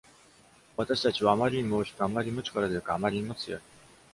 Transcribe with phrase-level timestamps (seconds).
[0.77, 3.61] 私たちはあまりにも大きく、あまりにも力強く、あまりにも強い。